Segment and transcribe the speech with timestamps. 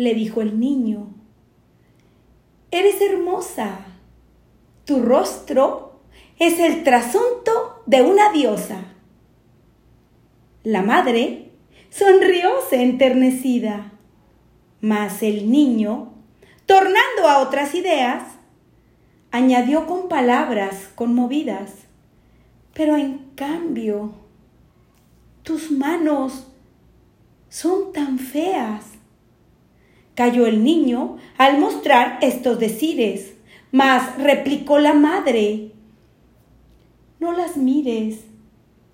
[0.00, 1.08] le dijo el niño.
[2.70, 3.80] Eres hermosa.
[4.86, 6.00] Tu rostro
[6.38, 8.94] es el trasunto de una diosa.
[10.64, 11.50] La madre
[11.90, 13.92] sonrióse enternecida,
[14.80, 16.14] mas el niño,
[16.64, 18.22] tornando a otras ideas,
[19.30, 21.72] añadió con palabras conmovidas,
[22.72, 24.14] pero en cambio,
[25.42, 26.46] tus manos
[27.50, 28.89] son tan feas.
[30.20, 33.32] Cayó el niño al mostrar estos decires,
[33.72, 35.72] mas replicó la madre,
[37.20, 38.18] no las mires,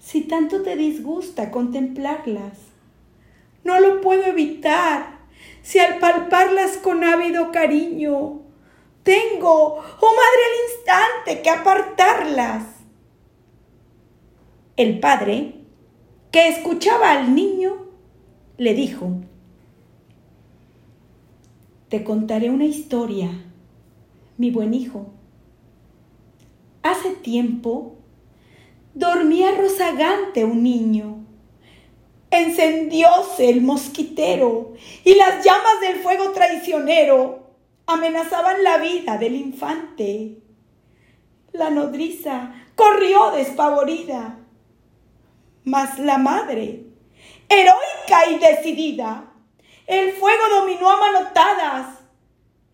[0.00, 2.58] si tanto te disgusta contemplarlas.
[3.62, 5.20] No lo puedo evitar,
[5.62, 8.40] si al palparlas con ávido cariño,
[9.04, 12.64] tengo, oh madre, al instante que apartarlas.
[14.76, 15.54] El padre,
[16.32, 17.86] que escuchaba al niño,
[18.58, 19.20] le dijo,
[21.92, 23.28] Te contaré una historia,
[24.38, 25.12] mi buen hijo.
[26.82, 27.98] Hace tiempo
[28.94, 31.26] dormía rozagante un niño.
[32.30, 34.72] Encendióse el mosquitero
[35.04, 37.50] y las llamas del fuego traicionero
[37.84, 40.38] amenazaban la vida del infante.
[41.52, 44.38] La nodriza corrió despavorida,
[45.64, 46.86] mas la madre,
[47.50, 49.31] heroica y decidida,
[50.00, 51.98] el fuego dominó a manotadas,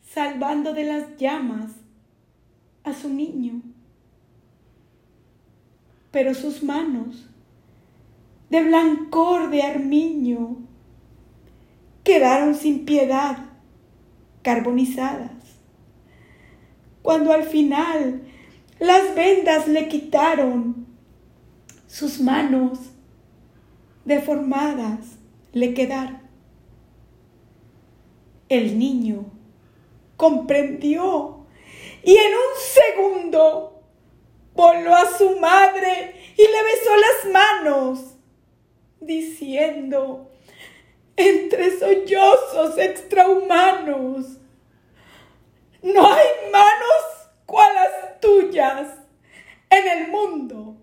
[0.03, 1.73] salvando de las llamas
[2.85, 3.63] a su niño
[6.11, 7.27] pero sus manos,
[8.51, 10.57] de blancor de armiño,
[12.03, 13.39] quedaron sin piedad,
[14.43, 15.31] carbonizadas.
[17.03, 18.23] Cuando al final
[18.81, 20.87] las vendas le quitaron,
[21.87, 22.79] sus manos
[24.05, 25.19] deformadas
[25.53, 26.28] le quedaron.
[28.49, 29.27] El niño
[30.17, 31.47] comprendió
[32.03, 33.83] y en un segundo
[34.55, 38.01] voló a su madre y le besó las manos,
[39.01, 40.31] diciendo,
[41.17, 44.39] entre sollozos extrahumanos,
[45.83, 48.89] no hay manos cual las tuyas
[49.71, 50.77] en el mundo.